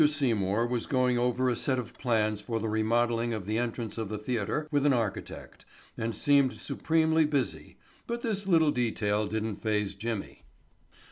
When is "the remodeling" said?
2.59-3.33